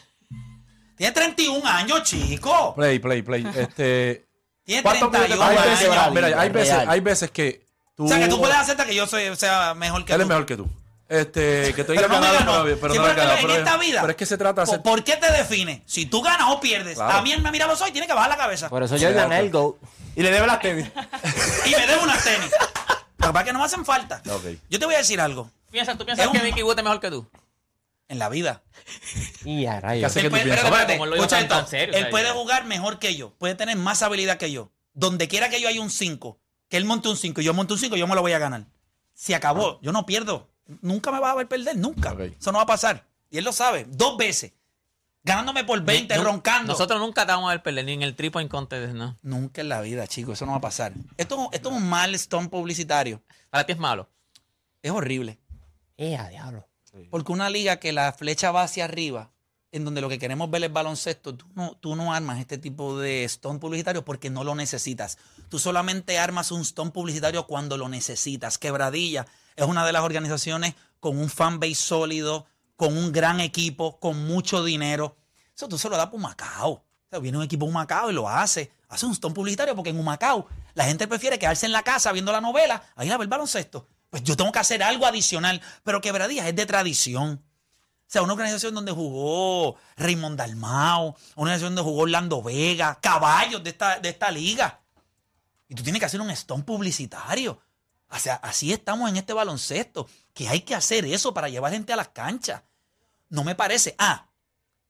Tiene 0.97 1.13
31 1.13 1.67
años, 1.69 2.03
chico. 2.05 2.75
Play, 2.75 2.99
play, 2.99 3.23
play. 3.23 3.47
Este. 3.57 4.27
Tiene 4.65 4.83
¿Cuántos 4.83 5.11
31 5.11 5.45
hay 5.45 5.57
veces, 5.71 5.89
años. 5.91 6.15
mira, 6.15 6.41
hay 6.41 6.49
veces, 6.49 6.75
hay 6.89 7.01
veces 7.01 7.31
que 7.31 7.67
tú. 7.95 8.07
O 8.07 8.09
sea, 8.09 8.19
que 8.19 8.29
tú 8.29 8.39
puedes 8.39 8.57
aceptar 8.57 8.87
que 8.87 8.95
yo 8.95 9.07
soy, 9.07 9.35
sea 9.37 9.75
mejor 9.75 10.05
que 10.07 10.13
Él 10.13 10.19
tú. 10.19 10.23
es 10.23 10.29
mejor 10.29 10.47
que 10.47 10.57
tú. 10.57 10.67
Este, 11.07 11.75
que 11.75 11.85
tú 11.85 11.93
hayas 11.93 12.05
Pero 12.05 12.15
no 12.15 12.21
me 12.27 12.33
ganado, 12.33 12.65
pero, 12.65 12.79
pero 12.81 12.95
Sí, 12.95 12.99
no 12.99 13.05
pero 13.05 13.17
ganado. 13.17 13.39
en 13.39 13.47
Pero, 13.47 13.59
esta 13.59 13.77
vida. 13.77 14.01
pero 14.01 14.11
es 14.13 14.17
que 14.17 14.25
se 14.27 14.39
trata 14.39 14.63
de 14.63 14.67
¿Por, 14.67 14.75
hacer. 14.75 14.83
por 14.83 15.05
qué 15.05 15.17
te 15.19 15.31
define? 15.33 15.83
Si 15.85 16.07
tú 16.07 16.23
ganas 16.23 16.49
o 16.51 16.61
pierdes. 16.61 16.95
Claro. 16.95 17.19
A 17.19 17.23
mí 17.23 17.31
él 17.31 17.43
me 17.43 17.51
mira 17.51 17.67
los 17.67 17.79
ojos 17.79 17.91
y 17.91 17.93
tiene 17.93 18.07
que 18.07 18.15
bajar 18.15 18.31
la 18.31 18.39
cabeza. 18.39 18.71
Por 18.71 18.83
eso 18.83 18.97
Jordan 18.99 19.31
es 19.35 19.41
el 19.41 19.51
GOAT. 19.51 19.77
Y 20.17 20.23
le 20.23 20.31
debe 20.31 20.47
las 20.47 20.61
tenis. 20.61 20.87
Y 21.67 21.71
me 21.71 21.87
debe 21.87 22.03
unas 22.03 22.25
tenis. 22.25 22.51
Lo 23.19 23.33
que 23.45 23.53
no 23.53 23.59
me 23.59 23.65
hacen 23.67 23.85
falta. 23.85 24.23
Ok. 24.31 24.45
Yo 24.71 24.79
te 24.79 24.87
voy 24.87 24.95
a 24.95 24.99
decir 24.99 25.21
algo. 25.21 25.51
Piensa, 25.71 25.95
¿Tú 25.97 26.05
piensas 26.07 26.25
Es 26.27 26.33
que 26.33 26.39
un- 26.39 26.45
Mickey 26.45 26.63
Wood 26.63 26.79
es 26.79 26.85
mejor 26.85 27.01
que 27.01 27.11
tú? 27.11 27.29
En 28.09 28.19
la 28.19 28.29
vida. 28.29 28.63
Y 29.45 29.67
a 29.67 29.75
¿Qué 29.75 29.81
rayos. 29.81 30.17
Él 30.17 30.31
puede, 30.31 30.43
espérate, 30.43 30.67
espérate, 30.69 30.97
lo 31.07 31.15
escucha 31.17 31.41
esto. 31.41 31.67
serio, 31.67 31.95
Él 31.95 32.09
puede 32.09 32.31
jugar 32.31 32.65
mejor 32.65 32.99
que 32.99 33.15
yo. 33.15 33.35
Puede 33.35 33.55
tener 33.55 33.77
más 33.77 34.03
habilidad 34.03 34.39
que 34.39 34.51
yo. 34.51 34.73
Donde 34.95 35.29
quiera 35.29 35.49
que 35.51 35.61
yo 35.61 35.69
haya 35.69 35.81
un 35.81 35.91
5, 35.91 36.39
que 36.69 36.77
él 36.77 36.85
monte 36.85 37.09
un 37.09 37.17
5 37.17 37.41
y 37.41 37.45
yo 37.45 37.53
monte 37.55 37.73
un 37.75 37.79
5, 37.79 37.97
yo 37.97 38.07
me 38.07 38.15
lo 38.15 38.23
voy 38.23 38.33
a 38.33 38.39
ganar. 38.39 38.67
Se 39.13 39.35
acabó. 39.35 39.81
Yo 39.83 39.93
no 39.93 40.07
pierdo. 40.07 40.51
Nunca 40.81 41.11
me 41.13 41.21
vas 41.21 41.33
a 41.33 41.35
ver 41.35 41.49
perder. 41.49 41.77
Nunca. 41.77 42.17
Eso 42.39 42.53
no 42.53 42.59
va 42.59 42.63
a 42.65 42.67
pasar. 42.67 43.07
Y 43.31 43.39
él 43.39 43.45
lo 43.45 43.53
sabe. 43.53 43.85
Dos 43.89 44.17
veces. 44.17 44.53
Ganándome 45.23 45.65
por 45.65 45.81
20, 45.83 46.17
Nu- 46.17 46.25
roncando. 46.25 46.73
Nosotros 46.73 47.01
nunca 47.01 47.25
te 47.27 47.33
vamos 47.33 47.49
a 47.51 47.55
ver 47.55 47.63
perder 47.63 47.85
ni 47.87 47.93
en 47.93 48.03
el 48.03 48.15
triple 48.15 48.43
en 48.43 48.49
contest, 48.49 48.93
¿no? 48.95 49.19
Nunca 49.23 49.61
en 49.63 49.69
la 49.71 49.81
vida, 49.81 50.07
chicos. 50.07 50.35
Eso 50.35 50.47
no 50.47 50.53
va 50.53 50.59
a 50.59 50.63
pasar. 50.63 50.93
Esto, 51.17 51.49
esto 51.53 51.71
es 51.71 51.77
un 51.77 51.89
mal 51.89 52.15
stone 52.15 52.49
publicitario. 52.49 53.23
Para 53.51 53.65
ti 53.65 53.73
es 53.73 53.79
malo. 53.79 54.09
Es 54.83 54.91
horrible. 54.91 55.39
Eh, 55.97 56.17
a 56.17 56.29
diablo. 56.29 56.69
Porque 57.11 57.33
una 57.33 57.51
liga 57.51 57.79
que 57.79 57.93
la 57.93 58.13
flecha 58.13 58.51
va 58.51 58.63
hacia 58.63 58.85
arriba, 58.85 59.31
en 59.73 59.85
donde 59.85 60.01
lo 60.01 60.09
que 60.09 60.19
queremos 60.19 60.51
ver 60.51 60.63
es 60.63 60.73
baloncesto, 60.73 61.35
tú 61.35 61.47
no, 61.55 61.77
tú 61.81 61.97
no 61.97 62.15
armas 62.15 62.39
este 62.39 62.59
tipo 62.59 62.99
de 62.99 63.25
stone 63.25 63.59
publicitario 63.59 64.05
porque 64.05 64.31
no 64.31 64.45
lo 64.45 64.55
necesitas. 64.55 65.19
Tú 65.49 65.59
solamente 65.59 66.19
armas 66.19 66.53
un 66.53 66.61
stone 66.61 66.93
publicitario 66.93 67.47
cuando 67.47 67.77
lo 67.77 67.89
necesitas. 67.89 68.59
Quebradilla 68.59 69.27
es 69.57 69.67
una 69.67 69.85
de 69.85 69.93
las 69.93 70.03
organizaciones 70.03 70.75
con 71.01 71.19
un 71.19 71.29
fanbase 71.29 71.75
sólido, 71.75 72.47
con 72.77 72.97
un 72.97 73.11
gran 73.13 73.41
equipo, 73.41 73.99
con 73.99 74.27
mucho 74.27 74.63
dinero. 74.63 75.17
Eso 75.55 75.69
tú 75.69 75.77
se 75.77 75.89
lo 75.89 75.97
das 75.97 76.07
por 76.07 76.21
Macao. 76.21 76.71
O 76.71 76.85
sea, 77.11 77.19
viene 77.19 77.39
un 77.39 77.45
equipo 77.45 77.67
de 77.67 77.73
Macao 77.73 78.11
y 78.11 78.15
lo 78.15 78.29
hace. 78.29 78.73
Hace 78.89 79.07
un 79.07 79.13
stone 79.13 79.35
publicitario 79.35 79.75
porque 79.75 79.91
en 79.91 79.99
Humacao 79.99 80.47
la 80.75 80.85
gente 80.85 81.09
prefiere 81.09 81.39
quedarse 81.39 81.67
en 81.67 81.73
la 81.73 81.83
casa 81.83 82.13
viendo 82.13 82.31
la 82.31 82.41
novela 82.41 82.81
a 82.95 83.05
ir 83.05 83.13
a 83.13 83.19
ver 83.19 83.27
baloncesto. 83.27 83.89
Pues 84.15 84.23
yo 84.23 84.37
tengo 84.37 84.53
que 84.53 84.61
hacer 84.61 84.81
algo 84.81 85.07
adicional. 85.07 85.61
Pero 85.83 86.01
Quebradilla 86.01 86.49
es 86.49 86.55
de 86.55 86.67
tradición. 86.67 87.43
O 87.43 88.07
sea, 88.07 88.23
una 88.23 88.35
organización 88.35 88.73
donde 88.73 88.93
jugó 88.93 89.75
Raymond 89.97 90.39
Dalmao, 90.39 91.17
una 91.35 91.43
organización 91.51 91.75
donde 91.75 91.91
jugó 91.91 92.03
Orlando 92.03 92.41
Vega, 92.41 92.97
caballos 93.01 93.65
de 93.65 93.71
esta, 93.71 93.99
de 93.99 94.11
esta 94.11 94.31
liga. 94.31 94.81
Y 95.67 95.75
tú 95.75 95.83
tienes 95.83 95.99
que 95.99 96.07
hacer 96.07 96.21
un 96.21 96.31
stone 96.31 96.63
publicitario. 96.63 97.61
O 98.09 98.17
sea, 98.21 98.37
así 98.37 98.73
estamos 98.73 99.11
en 99.11 99.17
este 99.17 99.33
baloncesto, 99.33 100.09
que 100.33 100.49
hay 100.49 100.61
que 100.61 100.77
hacer 100.77 101.05
eso 101.07 101.35
para 101.35 101.49
llevar 101.49 101.73
gente 101.73 101.93
a 101.93 101.97
las 101.97 102.11
canchas. 102.11 102.63
No 103.31 103.43
me 103.43 103.57
parece. 103.57 103.97
Ah, 103.99 104.29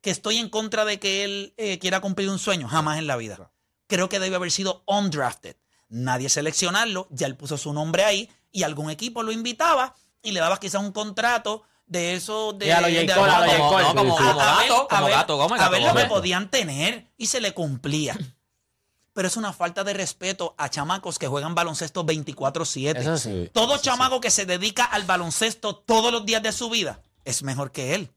que 0.03 0.11
estoy 0.11 0.37
en 0.37 0.51
contra 0.51 0.85
de 0.85 1.01
que 1.01 1.25
él 1.25 1.55
eh, 1.57 1.79
quiera 1.79 2.03
cumplir 2.03 2.29
un 2.29 2.39
sueño, 2.39 2.69
jamás 2.69 2.99
en 2.99 3.07
la 3.07 3.17
vida. 3.17 3.51
Creo 3.87 4.11
que 4.11 4.21
debe 4.21 4.37
haber 4.37 4.51
sido 4.51 4.85
undrafted. 4.87 5.57
Nadie 5.89 6.29
seleccionarlo, 6.29 7.09
ya 7.11 7.27
él 7.27 7.37
puso 7.39 7.57
su 7.57 7.73
nombre 7.73 8.05
ahí 8.05 8.29
y 8.55 8.63
algún 8.63 8.89
equipo 8.89 9.23
lo 9.23 9.33
invitaba 9.33 9.95
y 10.23 10.31
le 10.31 10.41
daba 10.41 10.59
quizás 10.59 10.81
un 10.81 10.93
contrato 10.93 11.65
de 11.87 12.15
esos 12.15 12.59
de. 12.59 12.67
Como, 13.95 14.17
gato, 14.17 14.83
a 14.85 14.89
como 14.89 15.07
ver- 15.07 15.15
gato 15.17 15.37
Gómez, 15.37 15.61
a 15.61 15.65
gato 15.65 15.73
ver 15.73 15.83
lo 15.83 15.89
que 15.95 16.05
podían 16.07 16.51
tener 16.51 17.11
y 17.19 17.27
se 17.27 17.43
le 17.43 17.53
cumplía. 17.53 18.17
Pero 19.13 19.29
es 19.29 19.37
una 19.37 19.53
falta 19.53 19.85
de 19.85 19.93
respeto 19.93 20.55
a 20.57 20.71
chamacos 20.71 21.19
que 21.19 21.27
juegan 21.29 21.55
baloncesto 21.55 22.05
24-7. 22.07 22.97
Eso 22.99 23.19
sí. 23.19 23.51
Todo 23.53 23.77
chamaco 23.79 24.21
que 24.21 24.31
se 24.31 24.47
dedica 24.47 24.85
al 24.85 25.05
baloncesto 25.05 25.77
todos 25.77 26.11
los 26.13 26.25
días 26.25 26.43
de 26.43 26.53
su 26.53 26.71
vida 26.71 27.01
es 27.25 27.43
mejor 27.43 27.71
que 27.71 27.95
él. 27.95 28.13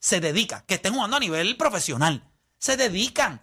Se 0.00 0.20
dedica, 0.20 0.64
que 0.66 0.74
estén 0.74 0.94
jugando 0.94 1.16
a 1.16 1.20
nivel 1.20 1.56
profesional. 1.56 2.22
Se 2.58 2.76
dedican. 2.76 3.42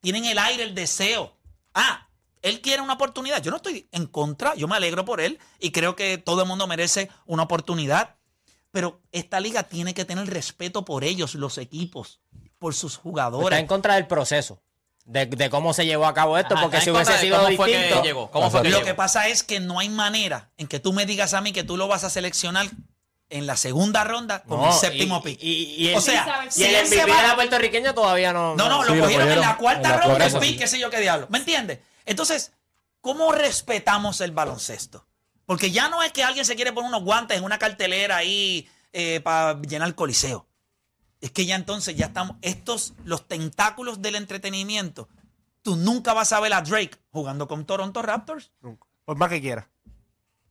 Tienen 0.00 0.24
el 0.24 0.38
aire, 0.38 0.62
el 0.62 0.74
deseo. 0.74 1.36
Ah, 1.74 2.06
él 2.42 2.60
quiere 2.60 2.82
una 2.82 2.94
oportunidad. 2.94 3.42
Yo 3.42 3.50
no 3.50 3.58
estoy 3.58 3.88
en 3.92 4.06
contra, 4.06 4.54
yo 4.54 4.66
me 4.68 4.76
alegro 4.76 5.04
por 5.04 5.20
él 5.20 5.38
y 5.58 5.70
creo 5.72 5.96
que 5.96 6.18
todo 6.18 6.42
el 6.42 6.48
mundo 6.48 6.66
merece 6.66 7.10
una 7.26 7.42
oportunidad. 7.44 8.16
Pero 8.72 9.00
esta 9.10 9.40
liga 9.40 9.64
tiene 9.64 9.94
que 9.94 10.04
tener 10.04 10.28
respeto 10.28 10.84
por 10.84 11.02
ellos, 11.02 11.34
los 11.34 11.58
equipos, 11.58 12.20
por 12.58 12.72
sus 12.74 12.92
Está 12.92 13.02
jugadores. 13.02 13.58
en 13.58 13.66
contra 13.66 13.94
del 13.96 14.06
proceso. 14.06 14.62
De, 15.06 15.26
de 15.26 15.50
cómo 15.50 15.74
se 15.74 15.86
llevó 15.86 16.06
a 16.06 16.14
cabo 16.14 16.38
esto, 16.38 16.54
Ajá, 16.54 16.62
porque 16.62 16.76
está 16.76 16.84
si 16.84 16.90
hubiese 16.92 17.18
sido 17.18 17.42
cómo 17.42 17.56
fue 17.56 17.70
que 17.72 17.78
distinto. 17.78 18.02
llegó, 18.04 18.30
cómo 18.30 18.48
fue 18.50 18.62
que 18.62 18.68
Lo 18.68 18.76
llegó. 18.76 18.86
que 18.86 18.94
pasa 18.94 19.26
es 19.26 19.42
que 19.42 19.58
no 19.58 19.80
hay 19.80 19.88
manera 19.88 20.50
en 20.56 20.68
que 20.68 20.78
tú 20.78 20.92
me 20.92 21.04
digas 21.04 21.34
a 21.34 21.40
mí 21.40 21.52
que 21.52 21.64
tú 21.64 21.76
lo 21.76 21.88
vas 21.88 22.04
a 22.04 22.10
seleccionar 22.10 22.68
en 23.28 23.46
la 23.46 23.56
segunda 23.56 24.04
ronda 24.04 24.42
con 24.44 24.60
No, 24.60 24.68
el 24.68 24.72
séptimo 24.72 25.18
y- 25.18 25.22
pick. 25.30 25.42
Y, 25.42 25.50
y, 25.50 25.88
y 25.88 25.94
o 25.94 25.96
el- 25.96 26.02
sea, 26.02 26.44
y 26.46 26.50
si 26.52 26.64
el 26.64 26.86
MVP 26.86 26.96
de 27.06 27.22
la 27.26 27.34
puertorriqueña 27.34 27.92
todavía 27.92 28.32
no. 28.32 28.54
No, 28.54 28.68
no, 28.68 28.84
lo 28.84 28.90
Sí, 28.92 28.98
lo 28.98 29.02
cogieron 29.04 29.28
en 29.28 29.34
cogieron 29.34 29.40
la 29.40 29.56
cuarta 29.56 29.88
en 29.88 29.94
la 29.96 30.00
ronda, 30.02 30.16
cuarta, 30.30 30.40
pick, 30.40 30.58
qué 30.58 30.66
sé 30.68 30.78
yo 30.78 30.90
qué 30.90 31.00
diablo. 31.00 31.26
¿Me 31.30 31.38
entiendes? 31.38 31.80
Entonces, 32.04 32.52
¿cómo 33.00 33.32
respetamos 33.32 34.20
el 34.20 34.32
baloncesto? 34.32 35.06
Porque 35.46 35.70
ya 35.70 35.88
no 35.88 36.02
es 36.02 36.12
que 36.12 36.22
alguien 36.22 36.44
se 36.44 36.56
quiere 36.56 36.72
poner 36.72 36.88
unos 36.88 37.02
guantes 37.04 37.38
en 37.38 37.44
una 37.44 37.58
cartelera 37.58 38.16
ahí 38.16 38.68
para 39.22 39.60
llenar 39.60 39.88
el 39.88 39.94
coliseo. 39.94 40.46
Es 41.20 41.30
que 41.30 41.44
ya 41.44 41.56
entonces 41.56 41.96
ya 41.96 42.06
estamos, 42.06 42.36
estos, 42.40 42.94
los 43.04 43.28
tentáculos 43.28 44.00
del 44.00 44.14
entretenimiento, 44.14 45.08
tú 45.62 45.76
nunca 45.76 46.14
vas 46.14 46.32
a 46.32 46.40
ver 46.40 46.52
a 46.54 46.62
Drake 46.62 46.96
jugando 47.10 47.46
con 47.46 47.66
Toronto 47.66 48.00
Raptors. 48.00 48.52
Nunca. 48.60 48.86
Por 49.04 49.16
más 49.18 49.28
que 49.28 49.40
quiera. 49.40 49.68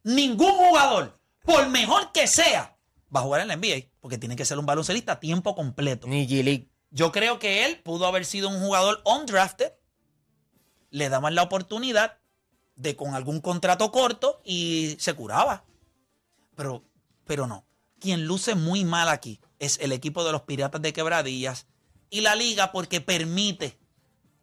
Ningún 0.03 0.51
jugador, 0.51 1.19
por 1.43 1.67
mejor 1.69 2.11
que 2.11 2.27
sea, 2.27 2.77
va 3.13 3.21
a 3.21 3.23
jugar 3.23 3.41
en 3.41 3.47
la 3.47 3.55
NBA, 3.55 3.89
porque 3.99 4.17
tiene 4.17 4.35
que 4.35 4.45
ser 4.45 4.59
un 4.59 4.65
baloncelista 4.65 5.13
a 5.13 5.19
tiempo 5.19 5.55
completo. 5.55 6.07
Ni 6.07 6.27
G 6.27 6.43
League. 6.43 6.69
Yo 6.91 7.11
creo 7.11 7.39
que 7.39 7.65
él 7.65 7.79
pudo 7.79 8.05
haber 8.05 8.25
sido 8.25 8.49
un 8.49 8.59
jugador 8.59 9.01
undrafted. 9.05 9.71
Le 10.89 11.09
daban 11.09 11.35
la 11.35 11.43
oportunidad 11.43 12.17
de 12.75 12.95
con 12.95 13.13
algún 13.13 13.41
contrato 13.41 13.91
corto 13.91 14.41
y 14.43 14.95
se 14.99 15.13
curaba. 15.13 15.65
Pero, 16.55 16.83
pero 17.25 17.47
no. 17.47 17.65
Quien 17.99 18.25
luce 18.25 18.55
muy 18.55 18.85
mal 18.85 19.09
aquí 19.09 19.41
es 19.59 19.77
el 19.79 19.91
equipo 19.91 20.23
de 20.23 20.31
los 20.31 20.43
Piratas 20.43 20.81
de 20.81 20.93
Quebradillas 20.93 21.67
y 22.09 22.21
la 22.21 22.35
liga 22.35 22.71
porque 22.71 23.01
permite 23.01 23.77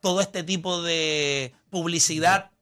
todo 0.00 0.20
este 0.20 0.42
tipo 0.42 0.82
de 0.82 1.54
publicidad 1.70 2.52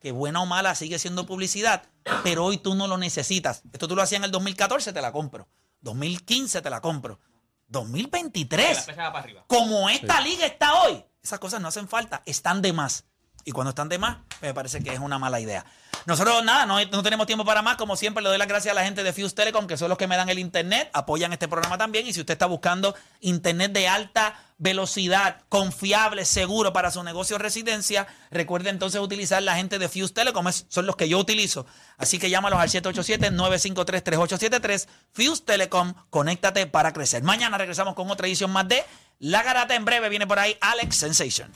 que 0.00 0.12
buena 0.12 0.40
o 0.40 0.46
mala 0.46 0.74
sigue 0.74 0.98
siendo 0.98 1.26
publicidad, 1.26 1.84
pero 2.24 2.46
hoy 2.46 2.56
tú 2.56 2.74
no 2.74 2.86
lo 2.86 2.96
necesitas. 2.96 3.62
Esto 3.72 3.86
tú 3.86 3.94
lo 3.94 4.02
hacías 4.02 4.20
en 4.20 4.24
el 4.24 4.30
2014, 4.30 4.92
te 4.92 5.02
la 5.02 5.12
compro. 5.12 5.46
2015 5.82 6.62
te 6.62 6.70
la 6.70 6.80
compro. 6.80 7.20
2023 7.68 8.88
La 8.88 8.94
para 9.12 9.18
arriba. 9.20 9.44
como 9.46 9.88
esta 9.88 10.20
liga 10.20 10.44
está 10.46 10.82
hoy, 10.82 11.04
esas 11.22 11.38
cosas 11.38 11.60
no 11.60 11.68
hacen 11.68 11.86
falta, 11.86 12.22
están 12.26 12.62
de 12.62 12.72
más. 12.72 13.04
Y 13.44 13.52
cuando 13.52 13.70
están 13.70 13.88
de 13.88 13.98
más, 13.98 14.18
me 14.42 14.52
parece 14.54 14.82
que 14.82 14.92
es 14.92 14.98
una 15.00 15.18
mala 15.18 15.40
idea. 15.40 15.64
Nosotros, 16.06 16.42
nada, 16.44 16.64
no, 16.66 17.02
tenemos 17.02 17.26
tiempo 17.26 17.44
para 17.44 17.62
más. 17.62 17.76
Como 17.76 17.96
siempre, 17.96 18.22
le 18.22 18.28
doy 18.30 18.38
las 18.38 18.48
gracias 18.48 18.72
a 18.72 18.74
la 18.74 18.84
gente 18.84 19.02
de 19.02 19.12
Fuse 19.12 19.34
Telecom, 19.34 19.66
que 19.66 19.76
son 19.76 19.88
los 19.88 19.98
que 19.98 20.06
me 20.06 20.16
dan 20.16 20.28
el 20.28 20.38
internet, 20.38 20.88
apoyan 20.92 21.32
este 21.32 21.48
programa 21.48 21.76
también. 21.78 22.06
Y 22.06 22.12
si 22.12 22.20
usted 22.20 22.32
está 22.32 22.46
buscando 22.46 22.94
internet 23.20 23.72
de 23.72 23.88
alta 23.88 24.38
velocidad, 24.58 25.40
confiable, 25.48 26.24
seguro 26.26 26.72
para 26.72 26.90
su 26.90 27.02
negocio 27.02 27.36
o 27.36 27.38
residencia, 27.38 28.06
recuerde 28.30 28.70
entonces 28.70 29.00
utilizar 29.00 29.42
la 29.42 29.56
gente 29.56 29.78
de 29.78 29.88
Fuse 29.88 30.12
Telecom, 30.14 30.46
es- 30.48 30.66
son 30.68 30.86
los 30.86 30.96
que 30.96 31.08
yo 31.08 31.18
utilizo. 31.18 31.66
Así 31.98 32.18
que 32.18 32.30
llámalos 32.30 32.58
al 32.60 32.68
787-953-3873. 32.70 34.86
Fuse 35.12 35.42
Telecom, 35.44 35.94
conéctate 36.10 36.66
para 36.66 36.92
crecer. 36.92 37.22
Mañana 37.22 37.58
regresamos 37.58 37.94
con 37.94 38.10
otra 38.10 38.26
edición 38.26 38.50
más 38.50 38.66
de 38.68 38.84
La 39.18 39.42
Garata. 39.42 39.74
En 39.74 39.84
breve 39.84 40.08
viene 40.08 40.26
por 40.26 40.38
ahí 40.38 40.56
Alex 40.60 40.96
Sensation. 40.96 41.50